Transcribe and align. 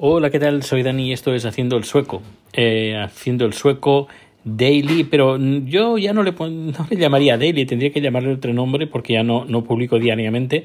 Hola, 0.00 0.30
¿qué 0.30 0.38
tal? 0.38 0.62
Soy 0.62 0.84
Dani 0.84 1.08
y 1.08 1.12
esto 1.12 1.34
es 1.34 1.44
Haciendo 1.44 1.76
el 1.76 1.82
Sueco. 1.82 2.22
Eh, 2.52 2.96
haciendo 2.96 3.44
el 3.46 3.52
Sueco 3.52 4.06
Daily, 4.44 5.02
pero 5.02 5.36
yo 5.38 5.98
ya 5.98 6.12
no 6.12 6.22
le, 6.22 6.30
no 6.38 6.86
le 6.88 6.96
llamaría 6.96 7.36
Daily, 7.36 7.66
tendría 7.66 7.92
que 7.92 8.00
llamarle 8.00 8.34
otro 8.34 8.52
nombre 8.52 8.86
porque 8.86 9.14
ya 9.14 9.24
no, 9.24 9.44
no 9.44 9.64
publico 9.64 9.98
diariamente. 9.98 10.62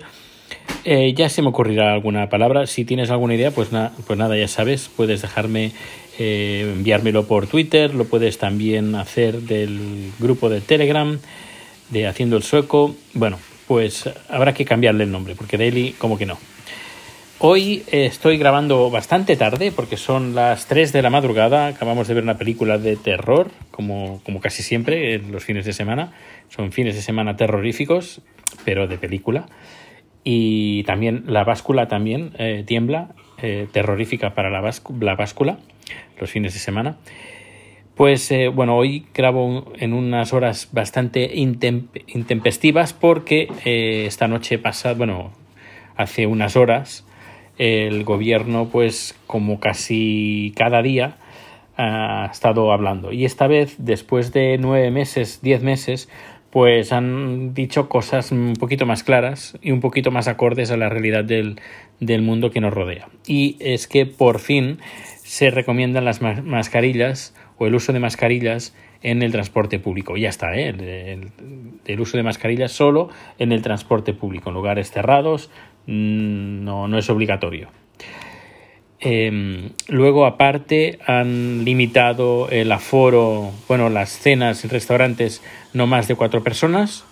Eh, 0.85 1.15
ya 1.15 1.29
se 1.29 1.41
me 1.41 1.47
ocurrirá 1.47 1.95
alguna 1.95 2.29
palabra. 2.29 2.67
Si 2.67 2.85
tienes 2.85 3.09
alguna 3.09 3.33
idea, 3.33 3.49
pues, 3.49 3.69
pues 4.05 4.19
nada, 4.19 4.37
ya 4.37 4.47
sabes, 4.47 4.87
puedes 4.95 5.23
dejarme, 5.23 5.71
eh, 6.19 6.71
enviármelo 6.71 7.25
por 7.25 7.47
Twitter, 7.47 7.95
lo 7.95 8.05
puedes 8.05 8.37
también 8.37 8.93
hacer 8.93 9.41
del 9.41 10.11
grupo 10.19 10.47
de 10.51 10.61
Telegram 10.61 11.17
de 11.89 12.05
Haciendo 12.05 12.37
el 12.37 12.43
Sueco. 12.43 12.95
Bueno, 13.15 13.39
pues 13.67 14.07
habrá 14.29 14.53
que 14.53 14.63
cambiarle 14.63 15.05
el 15.05 15.11
nombre, 15.11 15.33
porque 15.33 15.57
Daily 15.57 15.95
como 15.97 16.19
que 16.19 16.27
no. 16.27 16.37
Hoy 17.45 17.83
estoy 17.91 18.37
grabando 18.37 18.89
bastante 18.89 19.35
tarde 19.35 19.73
porque 19.73 19.97
son 19.97 20.33
las 20.33 20.65
3 20.67 20.93
de 20.93 21.01
la 21.01 21.09
madrugada. 21.09 21.67
Acabamos 21.67 22.07
de 22.07 22.13
ver 22.13 22.23
una 22.23 22.37
película 22.37 22.77
de 22.77 22.95
terror, 22.95 23.51
como, 23.69 24.21
como 24.23 24.39
casi 24.39 24.63
siempre 24.63 25.19
los 25.19 25.43
fines 25.43 25.65
de 25.65 25.73
semana. 25.73 26.13
Son 26.47 26.71
fines 26.71 26.95
de 26.95 27.01
semana 27.01 27.35
terroríficos, 27.35 28.21
pero 28.63 28.87
de 28.87 28.97
película. 28.97 29.47
Y 30.23 30.83
también 30.83 31.25
la 31.27 31.43
báscula 31.43 31.89
también 31.89 32.31
eh, 32.37 32.63
tiembla, 32.65 33.09
eh, 33.41 33.67
terrorífica 33.73 34.33
para 34.33 34.49
la, 34.49 34.61
la, 35.01 35.15
báscula, 35.15 35.57
los 36.21 36.31
fines 36.31 36.53
de 36.53 36.59
semana. 36.59 36.95
Pues 37.95 38.31
eh, 38.31 38.47
bueno, 38.47 38.77
hoy 38.77 39.05
grabo 39.13 39.73
en 39.79 39.91
unas 39.91 40.31
horas 40.31 40.69
bastante 40.71 41.29
intempestivas 41.35 42.93
porque 42.93 43.49
esta 44.07 44.29
noche 44.29 44.59
pasada, 44.59 44.95
bueno, 44.95 45.33
hace 45.97 46.25
unas 46.25 46.55
horas, 46.55 47.05
el 47.57 48.03
gobierno, 48.03 48.69
pues 48.71 49.15
como 49.27 49.59
casi 49.59 50.53
cada 50.55 50.81
día, 50.81 51.17
ha 51.77 52.29
estado 52.31 52.71
hablando. 52.71 53.11
Y 53.11 53.25
esta 53.25 53.47
vez, 53.47 53.75
después 53.77 54.31
de 54.31 54.57
nueve 54.57 54.91
meses, 54.91 55.39
diez 55.41 55.63
meses, 55.63 56.09
pues 56.49 56.93
han 56.93 57.55
dicho 57.55 57.89
cosas 57.89 58.31
un 58.31 58.53
poquito 58.59 58.85
más 58.85 59.03
claras 59.03 59.57
y 59.61 59.71
un 59.71 59.79
poquito 59.79 60.11
más 60.11 60.27
acordes 60.27 60.69
a 60.69 60.77
la 60.77 60.87
realidad 60.87 61.23
del, 61.23 61.59
del 61.99 62.21
mundo 62.21 62.51
que 62.51 62.61
nos 62.61 62.73
rodea. 62.73 63.07
Y 63.25 63.57
es 63.59 63.87
que 63.87 64.05
por 64.05 64.39
fin 64.39 64.77
se 65.23 65.49
recomiendan 65.49 66.05
las 66.05 66.21
mascarillas 66.21 67.33
o 67.57 67.65
el 67.65 67.73
uso 67.73 67.91
de 67.91 67.99
mascarillas 67.99 68.75
en 69.03 69.21
el 69.21 69.31
transporte 69.31 69.77
público. 69.77 70.17
Ya 70.17 70.29
está, 70.29 70.55
¿eh? 70.55 71.19
el, 71.85 71.99
uso 71.99 72.17
de 72.17 72.23
mascarillas 72.23 72.71
solo 72.71 73.09
en 73.37 73.51
el 73.51 73.61
transporte 73.61 74.13
público, 74.13 74.49
en 74.49 74.55
lugares 74.55 74.89
cerrados, 74.89 75.51
Mm, 75.85 76.63
no, 76.63 76.87
no 76.87 76.97
es 76.97 77.09
obligatorio. 77.09 77.69
Em, 78.99 79.71
luego, 79.89 80.25
aparte, 80.25 80.99
han 81.05 81.65
limitado 81.65 82.49
el 82.49 82.71
aforo, 82.71 83.51
bueno, 83.67 83.89
las 83.89 84.17
cenas 84.17 84.63
en 84.63 84.69
restaurantes 84.69 85.41
no 85.73 85.87
más 85.87 86.07
de 86.07 86.15
cuatro 86.15 86.41
personas. 86.41 87.03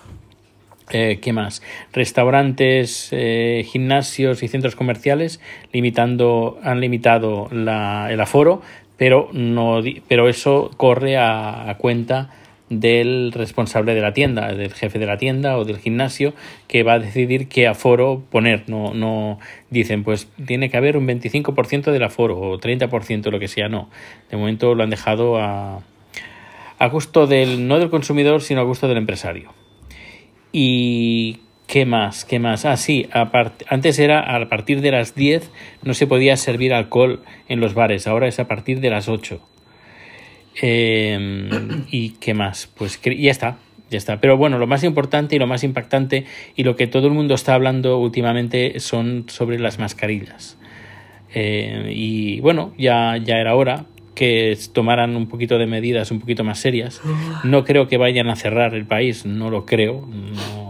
Eh, 0.92 1.20
¿Qué 1.22 1.34
más? 1.34 1.62
Restaurantes, 1.94 3.10
eh, 3.12 3.66
gimnasios 3.66 4.44
y 4.44 4.48
centros 4.48 4.76
comerciales 4.76 5.40
limitando, 5.72 6.60
han 6.64 6.82
limitado 6.82 7.48
la, 7.52 8.08
el 8.12 8.20
aforo, 8.20 8.62
pero, 9.02 9.30
no, 9.34 9.82
pero 10.08 10.30
eso 10.30 10.70
corre 10.78 11.18
a, 11.18 11.76
cuenta 11.80 12.30
del 12.70 13.32
responsable 13.32 13.96
de 13.96 14.02
la 14.02 14.14
tienda, 14.14 14.54
del 14.54 14.72
jefe 14.72 15.00
de 15.00 15.08
la 15.08 15.18
tienda 15.18 15.58
o 15.58 15.66
del 15.66 15.80
gimnasio, 15.80 16.36
que 16.68 16.84
va 16.84 16.94
a 16.94 17.00
decidir 17.00 17.48
qué 17.48 17.66
aforo 17.66 18.22
poner. 18.30 18.70
No, 18.70 18.94
no 18.94 19.40
dicen, 19.72 20.04
pues 20.04 20.30
tiene 20.46 20.70
que 20.70 20.78
haber 20.78 20.98
un 20.98 21.08
25% 21.08 21.92
del 21.92 22.04
aforo 22.04 22.40
o 22.40 22.60
30%, 22.60 23.32
lo 23.32 23.40
que 23.40 23.48
sea, 23.48 23.70
no. 23.70 23.90
De 24.30 24.38
momento 24.38 24.76
lo 24.76 24.84
han 24.84 24.92
dejado 24.92 25.40
a, 25.40 25.82
a 26.78 26.88
gusto 26.90 27.26
del, 27.26 27.68
no 27.68 27.80
del 27.80 27.90
consumidor, 27.90 28.44
sino 28.44 28.62
a 28.62 28.66
gusto 28.66 28.88
del 28.88 28.98
empresario. 28.98 29.52
Y 30.54 31.40
¿Qué 31.72 31.86
más? 31.86 32.26
¿Qué 32.26 32.38
más? 32.38 32.66
Ah, 32.66 32.76
sí, 32.76 33.08
antes 33.70 33.98
era 33.98 34.36
a 34.36 34.50
partir 34.50 34.82
de 34.82 34.92
las 34.92 35.16
10 35.16 35.52
no 35.84 35.94
se 35.94 36.06
podía 36.06 36.36
servir 36.36 36.74
alcohol 36.74 37.22
en 37.48 37.62
los 37.62 37.76
bares, 37.76 38.08
ahora 38.08 38.28
es 38.28 38.42
a 38.42 38.48
partir 38.50 38.82
de 38.82 38.90
las 38.90 39.08
8. 39.08 39.40
Em, 40.62 41.86
¿Y 41.90 42.10
qué 42.20 42.34
más? 42.34 42.70
Pues 42.76 43.00
ya 43.02 43.32
está, 43.32 43.58
ya 43.90 43.98
está. 43.98 44.20
Pero 44.20 44.36
bueno, 44.36 44.58
lo 44.58 44.68
más 44.68 44.84
importante 44.84 45.38
y 45.38 45.40
lo 45.40 45.48
más 45.48 45.64
impactante 45.64 46.26
y 46.58 46.64
lo 46.66 46.76
que 46.76 46.88
todo 46.88 47.08
el 47.08 47.14
mundo 47.14 47.36
está 47.36 47.54
hablando 47.54 48.00
últimamente 48.00 48.82
son 48.82 49.24
sobre 49.30 49.58
las 49.58 49.80
mascarillas. 49.80 50.58
Em, 51.34 51.86
y 51.88 52.42
bueno, 52.42 52.74
ya, 52.78 53.16
ya 53.16 53.38
era 53.38 53.56
hora 53.56 53.86
que 54.14 54.58
tomaran 54.74 55.16
un 55.16 55.30
poquito 55.30 55.58
de 55.58 55.68
medidas 55.68 56.12
un 56.12 56.20
poquito 56.20 56.44
más 56.44 56.60
serias. 56.60 57.02
No 57.46 57.64
creo 57.64 57.88
que 57.88 57.96
vayan 57.96 58.30
a 58.30 58.36
cerrar 58.36 58.76
el 58.76 58.86
país, 58.86 59.26
no 59.26 59.50
lo 59.50 59.66
creo, 59.66 60.06
no 60.06 60.61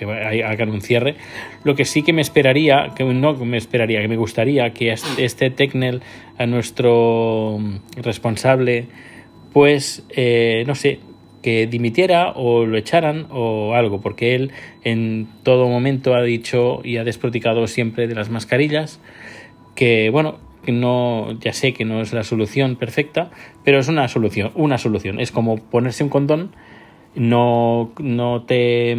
que 0.00 0.42
hagan 0.44 0.70
un 0.70 0.80
cierre. 0.80 1.14
Lo 1.62 1.74
que 1.74 1.84
sí 1.84 2.02
que 2.02 2.12
me 2.12 2.22
esperaría, 2.22 2.92
que 2.96 3.04
no 3.04 3.34
me 3.34 3.56
esperaría, 3.56 4.00
que 4.00 4.08
me 4.08 4.16
gustaría 4.16 4.70
que 4.70 4.92
este, 5.18 5.50
Tecnel, 5.50 6.02
a 6.38 6.46
nuestro 6.46 7.60
responsable 7.96 8.88
pues 9.52 10.04
eh, 10.10 10.64
no 10.66 10.74
sé, 10.74 11.00
que 11.42 11.66
dimitiera 11.66 12.32
o 12.32 12.66
lo 12.66 12.76
echaran 12.76 13.26
o 13.30 13.74
algo, 13.74 14.00
porque 14.00 14.34
él 14.34 14.52
en 14.84 15.26
todo 15.42 15.68
momento 15.68 16.14
ha 16.14 16.22
dicho 16.22 16.80
y 16.84 16.98
ha 16.98 17.04
desproticado 17.04 17.66
siempre 17.66 18.06
de 18.06 18.14
las 18.14 18.30
mascarillas, 18.30 19.00
que 19.74 20.10
bueno, 20.10 20.38
no, 20.66 21.32
ya 21.40 21.52
sé 21.52 21.72
que 21.72 21.84
no 21.84 22.00
es 22.02 22.12
la 22.12 22.22
solución 22.22 22.76
perfecta, 22.76 23.30
pero 23.64 23.78
es 23.78 23.88
una 23.88 24.06
solución, 24.08 24.52
una 24.54 24.78
solución. 24.78 25.18
Es 25.18 25.32
como 25.32 25.56
ponerse 25.56 26.04
un 26.04 26.10
condón, 26.10 26.52
no, 27.14 27.92
no 27.98 28.42
te 28.42 28.96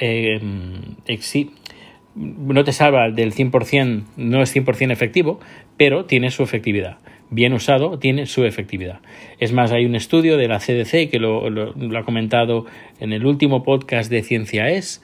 eh, 0.00 0.40
no 2.16 2.64
te 2.64 2.72
salva 2.72 3.10
del 3.10 3.32
100%, 3.32 4.04
no 4.16 4.42
es 4.42 4.54
100% 4.54 4.90
efectivo, 4.90 5.38
pero 5.76 6.06
tiene 6.06 6.30
su 6.30 6.42
efectividad 6.42 6.98
bien 7.30 7.52
usado, 7.52 7.98
tiene 7.98 8.26
su 8.26 8.44
efectividad. 8.44 9.00
Es 9.38 9.52
más, 9.52 9.72
hay 9.72 9.86
un 9.86 9.94
estudio 9.94 10.36
de 10.36 10.48
la 10.48 10.58
CDC 10.58 11.10
que 11.10 11.18
lo, 11.18 11.46
ha 11.46 12.04
comentado 12.04 12.66
en 12.98 13.12
el 13.12 13.24
último 13.24 13.62
podcast 13.62 14.10
de 14.10 14.22
Ciencia 14.22 14.68
Es. 14.68 15.02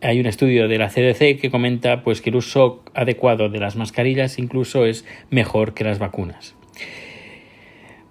Hay 0.00 0.20
un 0.20 0.26
estudio 0.26 0.68
de 0.68 0.78
la 0.78 0.88
CDC 0.88 1.40
que 1.40 1.50
comenta 1.50 2.02
pues, 2.02 2.20
que 2.20 2.30
el 2.30 2.36
uso 2.36 2.84
adecuado 2.94 3.48
de 3.48 3.58
las 3.58 3.76
mascarillas 3.76 4.38
incluso 4.38 4.86
es 4.86 5.04
mejor 5.30 5.74
que 5.74 5.84
las 5.84 5.98
vacunas. 5.98 6.54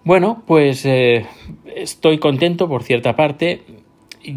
Bueno, 0.04 0.44
pues 0.46 0.86
eh, 0.86 1.26
estoy 1.76 2.20
contento 2.20 2.68
por 2.68 2.84
cierta 2.84 3.16
parte. 3.16 3.62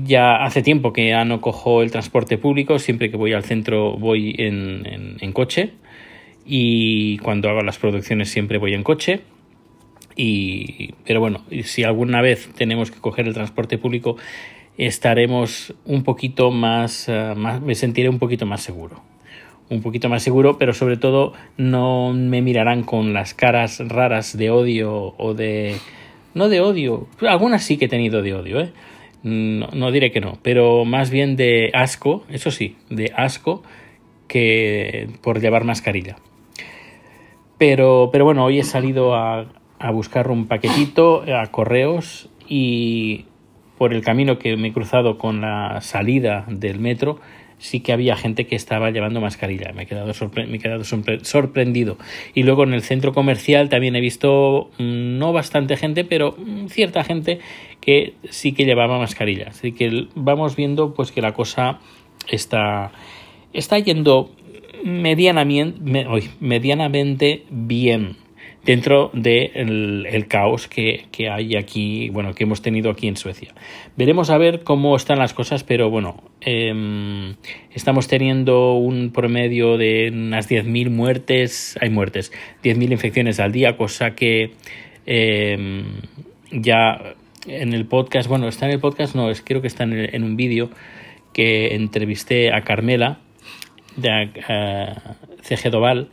Ya 0.04 0.44
hace 0.44 0.62
tiempo 0.62 0.93
que 0.93 1.09
ya 1.09 1.25
no 1.25 1.41
cojo 1.41 1.82
el 1.82 1.91
transporte 1.91 2.37
público, 2.38 2.78
siempre 2.78 3.10
que 3.10 3.16
voy 3.16 3.32
al 3.32 3.44
centro 3.44 3.97
voy 3.97 4.34
en 4.38 5.32
coche 5.32 5.72
y 6.50 7.19
cuando 7.19 7.50
hago 7.50 7.62
las 7.62 7.78
producciones 7.78 8.31
siempre 8.31 8.59
voy 8.59 8.72
en 8.72 8.82
coche. 8.82 9.21
Y, 10.16 10.94
pero 11.04 11.21
bueno, 11.21 11.44
si 11.62 11.84
alguna 11.84 12.22
vez 12.22 12.50
tenemos 12.56 12.91
que 12.91 12.98
coger 12.98 13.28
el 13.28 13.34
transporte 13.34 13.77
público, 13.77 14.16
estaremos 14.78 15.75
un 15.84 16.03
poquito 16.03 16.50
más, 16.50 17.09
eh, 17.09 17.34
más, 17.37 17.60
me 17.60 17.75
sentiré 17.75 18.09
un 18.09 18.19
poquito 18.19 18.47
más 18.47 18.62
seguro. 18.62 19.03
Un 19.69 19.82
poquito 19.82 20.09
más 20.09 20.22
seguro, 20.22 20.56
pero 20.56 20.72
sobre 20.72 20.97
todo 20.97 21.34
no 21.59 22.15
me 22.15 22.41
mirarán 22.41 22.82
con 22.82 23.12
las 23.12 23.34
caras 23.34 23.81
raras 23.87 24.37
de 24.37 24.50
odio 24.50 25.15
o 25.19 25.34
de... 25.34 25.77
No 26.34 26.48
de 26.48 26.60
odio, 26.60 27.06
algunas 27.21 27.62
sí 27.62 27.77
que 27.77 27.84
he 27.84 27.88
tenido 27.88 28.22
de 28.22 28.34
odio, 28.34 28.60
¿eh? 28.60 28.72
No, 29.23 29.69
no 29.73 29.91
diré 29.91 30.12
que 30.12 30.21
no, 30.21 30.39
pero 30.43 30.84
más 30.84 31.11
bien 31.11 31.37
de 31.37 31.71
asco, 31.75 32.25
eso 32.29 32.51
sí, 32.51 32.77
de 32.89 33.12
asco 33.17 33.62
que 34.29 35.09
por 35.23 35.41
llevar 35.41 35.65
mascarilla. 35.65 36.17
Pero, 37.59 38.11
pero 38.12 38.25
bueno, 38.25 38.45
hoy 38.45 38.60
he 38.60 38.65
salido 38.65 39.16
a, 39.16 39.47
a 39.78 39.91
buscar 39.91 40.31
un 40.31 40.47
paquetito 40.47 41.25
a 41.34 41.47
correos 41.48 42.31
y 42.48 43.27
por 43.78 43.95
el 43.95 44.03
camino 44.03 44.39
que 44.39 44.57
me 44.57 44.69
he 44.69 44.72
cruzado 44.72 45.19
con 45.19 45.41
la 45.41 45.81
salida 45.81 46.45
del 46.48 46.78
metro, 46.78 47.21
sí 47.59 47.81
que 47.81 47.93
había 47.93 48.16
gente 48.16 48.47
que 48.47 48.57
estaba 48.57 48.91
llevando 48.91 49.21
mascarilla. 49.21 49.72
Me 49.72 49.83
he 49.83 49.87
quedado, 49.87 50.13
me 50.34 50.57
he 50.57 50.59
quedado 50.59 50.84
sorprendido. 50.84 51.99
Y 52.34 52.45
luego 52.45 52.65
en 52.65 52.72
el 52.72 52.83
centro 52.83 53.13
comercial 53.13 53.69
también 53.69 53.97
he 53.97 54.01
visto 54.01 54.71
mm, 54.78 55.19
no 55.19 55.33
bastante 55.33 55.77
gente, 55.77 56.05
pero 56.05 56.37
mm, 56.39 56.69
cierta 56.69 57.05
gente 57.05 57.41
que 57.81 58.15
sí 58.31 58.53
que 58.53 58.65
llevaba 58.65 58.99
mascarilla. 58.99 59.49
Así 59.49 59.72
que 59.72 60.07
vamos 60.15 60.57
viendo 60.57 60.95
pues 60.95 61.13
que 61.13 61.22
la 61.22 61.34
cosa 61.34 61.81
está, 62.28 62.93
está 63.53 63.78
yendo 63.78 64.31
medianamente 64.84 67.45
bien. 67.51 68.16
Dentro 68.65 69.10
del 69.13 70.07
el 70.07 70.27
caos 70.27 70.69
que, 70.69 71.07
que, 71.10 71.28
hay 71.28 71.57
aquí, 71.57 72.10
bueno, 72.10 72.34
que 72.34 72.45
hemos 72.45 72.63
tenido 72.63 72.91
aquí 72.91 73.09
en 73.09 73.16
Suecia. 73.16 73.55
Veremos 73.97 74.31
a 74.31 74.39
ver 74.39 74.63
cómo 74.63 74.97
están 74.97 75.19
las 75.19 75.33
cosas, 75.33 75.65
pero 75.65 75.91
bueno, 75.91 76.22
eh, 76.41 77.34
estamos 77.72 78.09
teniendo 78.09 78.75
un 78.75 79.10
promedio 79.10 79.78
de 79.78 80.10
unas 80.13 80.49
10.000 80.51 80.91
muertes, 80.91 81.78
hay 81.81 81.91
muertes, 81.91 82.33
10.000 82.63 82.93
infecciones 82.93 83.41
al 83.41 83.53
día, 83.53 83.77
cosa 83.77 84.15
que 84.15 84.53
eh, 85.07 85.84
ya 86.51 87.15
en 87.47 87.72
el 87.72 87.87
podcast, 87.87 88.28
bueno, 88.28 88.49
está 88.49 88.66
en 88.66 88.72
el 88.72 88.81
podcast, 88.81 89.15
no, 89.15 89.31
es, 89.31 89.41
creo 89.41 89.63
que 89.63 89.69
está 89.69 89.84
en, 89.84 90.15
en 90.15 90.25
un 90.25 90.37
vídeo 90.37 90.71
que 91.33 91.75
entrevisté 91.75 92.53
a 92.53 92.63
Carmela 92.63 93.21
de 93.97 94.31
uh, 94.49 95.43
CG 95.43 95.71
Doval 95.71 96.09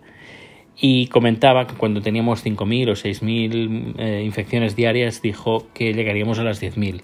y 0.77 1.07
comentaba 1.07 1.67
que 1.67 1.75
cuando 1.75 2.01
teníamos 2.01 2.45
5.000 2.45 2.89
o 2.89 2.93
6.000 2.93 3.95
eh, 3.97 4.23
infecciones 4.25 4.75
diarias 4.75 5.21
dijo 5.21 5.67
que 5.73 5.93
llegaríamos 5.93 6.39
a 6.39 6.43
las 6.43 6.61
10.000 6.61 7.01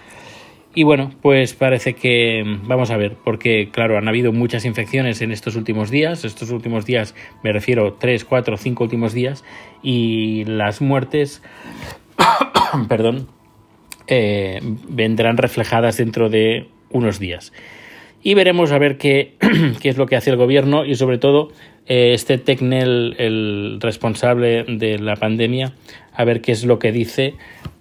Y 0.74 0.82
bueno, 0.82 1.10
pues 1.22 1.54
parece 1.54 1.94
que 1.94 2.44
vamos 2.64 2.90
a 2.90 2.96
ver, 2.96 3.16
porque 3.24 3.70
claro, 3.72 3.96
han 3.96 4.06
habido 4.06 4.32
muchas 4.32 4.64
infecciones 4.64 5.22
en 5.22 5.32
estos 5.32 5.56
últimos 5.56 5.90
días, 5.90 6.24
estos 6.24 6.50
últimos 6.50 6.84
días 6.84 7.14
me 7.42 7.52
refiero 7.52 7.94
3, 7.94 8.24
4, 8.24 8.56
5 8.56 8.84
últimos 8.84 9.12
días, 9.14 9.44
y 9.82 10.44
las 10.44 10.80
muertes, 10.80 11.42
perdón, 12.88 13.28
eh, 14.06 14.60
vendrán 14.88 15.36
reflejadas 15.36 15.96
dentro 15.96 16.28
de 16.28 16.68
unos 16.90 17.18
días. 17.18 17.52
Y 18.22 18.34
veremos 18.34 18.70
a 18.72 18.78
ver 18.78 18.98
qué, 18.98 19.36
qué 19.80 19.88
es 19.88 19.96
lo 19.96 20.06
que 20.06 20.16
hace 20.16 20.30
el 20.30 20.36
gobierno 20.36 20.84
y 20.84 20.96
sobre 20.96 21.18
todo 21.18 21.50
eh, 21.86 22.12
este 22.12 22.36
Tecnel, 22.36 23.16
el 23.18 23.78
responsable 23.80 24.64
de 24.64 24.98
la 24.98 25.16
pandemia, 25.16 25.72
a 26.12 26.24
ver 26.24 26.42
qué 26.42 26.52
es 26.52 26.64
lo 26.64 26.78
que 26.78 26.92
dice, 26.92 27.34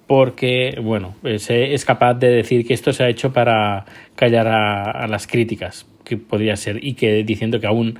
porque, 0.07 0.79
bueno, 0.81 1.15
es, 1.23 1.49
es 1.49 1.85
capaz 1.85 2.15
de 2.15 2.29
decir 2.29 2.65
que 2.65 2.73
esto 2.73 2.93
se 2.93 3.03
ha 3.03 3.09
hecho 3.09 3.33
para 3.33 3.85
callar 4.15 4.47
a, 4.47 4.89
a 4.89 5.07
las 5.07 5.27
críticas, 5.27 5.85
que 6.05 6.17
podría 6.17 6.55
ser, 6.55 6.83
y 6.83 6.93
que 6.93 7.23
diciendo 7.23 7.59
que 7.59 7.67
aún 7.67 7.99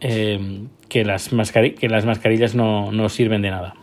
eh, 0.00 0.66
que, 0.88 1.04
las 1.04 1.30
que 1.30 1.88
las 1.88 2.04
mascarillas 2.04 2.54
no, 2.54 2.92
no 2.92 3.08
sirven 3.08 3.42
de 3.42 3.50
nada. 3.50 3.74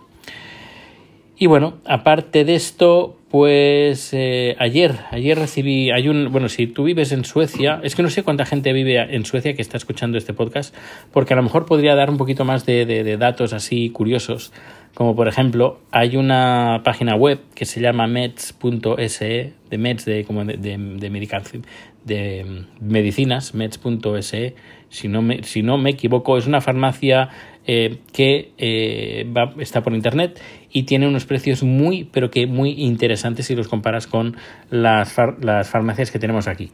Y 1.37 1.47
bueno, 1.47 1.79
aparte 1.85 2.45
de 2.45 2.55
esto, 2.55 3.17
pues 3.29 4.13
eh, 4.13 4.55
ayer, 4.59 4.99
ayer 5.11 5.37
recibí, 5.37 5.89
hay 5.89 6.07
un, 6.07 6.31
bueno, 6.31 6.47
si 6.47 6.67
tú 6.67 6.83
vives 6.83 7.11
en 7.11 7.25
Suecia, 7.25 7.81
es 7.83 7.95
que 7.95 8.03
no 8.03 8.09
sé 8.09 8.23
cuánta 8.23 8.45
gente 8.45 8.71
vive 8.71 8.97
en 8.99 9.25
Suecia 9.25 9.55
que 9.55 9.61
está 9.61 9.75
escuchando 9.77 10.17
este 10.17 10.33
podcast, 10.33 10.75
porque 11.11 11.33
a 11.33 11.35
lo 11.35 11.43
mejor 11.43 11.65
podría 11.65 11.95
dar 11.95 12.09
un 12.09 12.17
poquito 12.17 12.45
más 12.45 12.65
de, 12.65 12.85
de, 12.85 13.03
de 13.03 13.17
datos 13.17 13.51
así 13.51 13.89
curiosos, 13.89 14.53
como 14.93 15.15
por 15.15 15.27
ejemplo, 15.27 15.79
hay 15.91 16.17
una 16.17 16.81
página 16.83 17.15
web 17.15 17.39
que 17.55 17.65
se 17.65 17.81
llama 17.81 18.05
meds.se, 18.07 19.53
de 19.69 19.77
meds 19.77 20.05
de, 20.05 20.23
como 20.23 20.45
de, 20.45 20.57
de, 20.57 20.77
de, 20.77 21.79
de 22.05 22.65
medicinas, 22.79 23.55
meds.se, 23.55 24.55
si 24.89 25.07
no, 25.07 25.23
me, 25.23 25.41
si 25.43 25.63
no 25.63 25.79
me 25.79 25.89
equivoco, 25.89 26.37
es 26.37 26.45
una 26.45 26.61
farmacia 26.61 27.29
eh, 27.65 27.97
que 28.11 28.51
eh, 28.59 29.25
va, 29.35 29.53
está 29.57 29.81
por 29.81 29.93
internet 29.93 30.39
y 30.71 30.83
tiene 30.83 31.07
unos 31.07 31.25
precios 31.25 31.63
muy, 31.63 32.03
pero 32.03 32.29
que 32.29 32.45
muy 32.45 32.71
interesantes 32.71 33.47
si 33.47 33.55
los 33.55 33.67
comparas 33.67 34.05
con 34.05 34.37
las, 34.69 35.11
far, 35.11 35.43
las 35.43 35.69
farmacias 35.69 36.11
que 36.11 36.19
tenemos 36.19 36.47
aquí. 36.47 36.71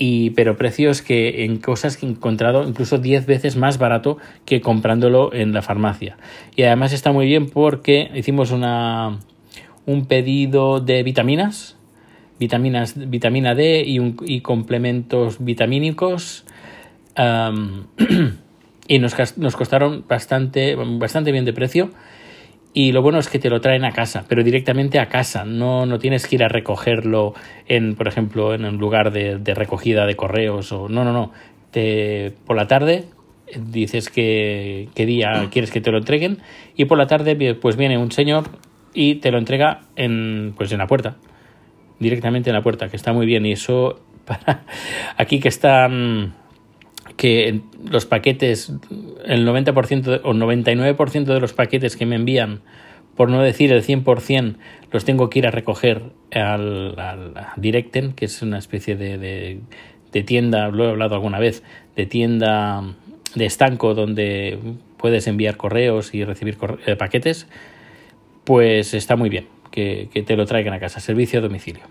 Y, 0.00 0.30
pero 0.30 0.56
precios 0.56 1.02
que 1.02 1.44
en 1.44 1.58
cosas 1.58 1.96
que 1.96 2.06
he 2.06 2.08
encontrado 2.08 2.66
incluso 2.66 2.98
10 2.98 3.26
veces 3.26 3.56
más 3.56 3.78
barato 3.78 4.18
que 4.44 4.60
comprándolo 4.60 5.34
en 5.34 5.52
la 5.52 5.60
farmacia. 5.60 6.16
Y 6.54 6.62
además 6.62 6.92
está 6.92 7.10
muy 7.10 7.26
bien 7.26 7.50
porque 7.50 8.08
hicimos 8.14 8.52
una, 8.52 9.18
un 9.86 10.06
pedido 10.06 10.78
de 10.78 11.02
vitaminas, 11.02 11.76
vitaminas, 12.38 12.94
vitamina 13.10 13.56
D 13.56 13.82
y, 13.84 13.98
un, 13.98 14.16
y 14.24 14.40
complementos 14.40 15.44
vitamínicos. 15.44 16.44
Y 18.90 19.00
nos, 19.00 19.36
nos 19.36 19.54
costaron 19.54 20.04
bastante, 20.08 20.74
bastante 20.74 21.30
bien 21.30 21.44
de 21.44 21.52
precio. 21.52 21.90
Y 22.78 22.92
lo 22.92 23.02
bueno 23.02 23.18
es 23.18 23.28
que 23.28 23.40
te 23.40 23.50
lo 23.50 23.60
traen 23.60 23.84
a 23.84 23.90
casa, 23.90 24.24
pero 24.28 24.44
directamente 24.44 25.00
a 25.00 25.08
casa. 25.08 25.44
No, 25.44 25.84
no 25.84 25.98
tienes 25.98 26.28
que 26.28 26.36
ir 26.36 26.44
a 26.44 26.48
recogerlo 26.48 27.34
en, 27.66 27.96
por 27.96 28.06
ejemplo, 28.06 28.54
en 28.54 28.64
un 28.64 28.76
lugar 28.76 29.10
de, 29.10 29.36
de 29.38 29.52
recogida 29.52 30.06
de 30.06 30.14
correos 30.14 30.70
o 30.70 30.88
no, 30.88 31.02
no, 31.02 31.12
no. 31.12 31.32
Te, 31.72 32.34
por 32.46 32.54
la 32.54 32.68
tarde 32.68 33.06
dices 33.56 34.10
que, 34.10 34.90
qué 34.94 35.06
día 35.06 35.48
quieres 35.50 35.72
que 35.72 35.80
te 35.80 35.90
lo 35.90 35.98
entreguen 35.98 36.38
y 36.76 36.84
por 36.84 36.98
la 36.98 37.08
tarde 37.08 37.56
pues 37.56 37.76
viene 37.76 37.98
un 37.98 38.12
señor 38.12 38.44
y 38.94 39.16
te 39.16 39.32
lo 39.32 39.38
entrega 39.38 39.80
en 39.96 40.54
pues 40.56 40.70
en 40.70 40.78
la 40.78 40.86
puerta 40.86 41.16
directamente 41.98 42.50
en 42.50 42.54
la 42.54 42.62
puerta 42.62 42.88
que 42.88 42.96
está 42.96 43.12
muy 43.12 43.26
bien 43.26 43.44
y 43.44 43.52
eso 43.52 43.98
para 44.24 44.62
aquí 45.16 45.40
que 45.40 45.48
están 45.48 46.34
que 47.18 47.62
los 47.90 48.06
paquetes, 48.06 48.72
el 49.26 49.46
90% 49.46 50.20
o 50.22 50.32
99% 50.32 51.24
de 51.24 51.40
los 51.40 51.52
paquetes 51.52 51.96
que 51.96 52.06
me 52.06 52.14
envían, 52.14 52.60
por 53.16 53.28
no 53.28 53.42
decir 53.42 53.72
el 53.72 53.82
100%, 53.82 54.54
los 54.92 55.04
tengo 55.04 55.28
que 55.28 55.40
ir 55.40 55.46
a 55.48 55.50
recoger 55.50 56.04
al, 56.32 56.94
Directen, 57.56 58.12
que 58.12 58.24
es 58.24 58.40
una 58.40 58.58
especie 58.58 58.94
de, 58.96 59.18
de, 59.18 59.60
de 60.12 60.22
tienda, 60.22 60.68
lo 60.68 60.86
he 60.86 60.90
hablado 60.90 61.16
alguna 61.16 61.40
vez, 61.40 61.64
de 61.96 62.06
tienda 62.06 62.94
de 63.34 63.44
estanco 63.44 63.94
donde 63.94 64.56
puedes 64.96 65.26
enviar 65.26 65.56
correos 65.56 66.14
y 66.14 66.24
recibir 66.24 66.56
eh, 66.86 66.94
paquetes, 66.94 67.48
pues 68.44 68.94
está 68.94 69.16
muy 69.16 69.28
bien 69.28 69.48
que, 69.72 70.08
que 70.12 70.22
te 70.22 70.36
lo 70.36 70.46
traigan 70.46 70.72
a 70.72 70.78
casa, 70.78 71.00
servicio 71.00 71.40
a 71.40 71.42
domicilio. 71.42 71.82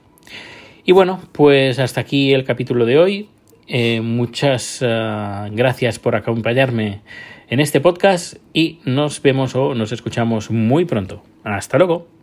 Y 0.85 0.93
bueno, 0.93 1.19
pues 1.33 1.79
hasta 1.79 1.99
aquí 1.99 2.33
el 2.33 2.45
capítulo 2.45 2.85
de 2.85 2.97
hoy. 2.97 3.29
Eh, 3.67 4.01
muchas 4.01 4.81
uh, 4.81 5.51
gracias 5.51 5.99
por 5.99 6.15
acompañarme 6.15 7.01
en 7.49 7.59
este 7.59 7.81
podcast 7.81 8.35
y 8.53 8.79
nos 8.85 9.21
vemos 9.21 9.55
o 9.55 9.75
nos 9.75 9.91
escuchamos 9.91 10.51
muy 10.51 10.85
pronto. 10.85 11.21
Hasta 11.43 11.77
luego. 11.77 12.16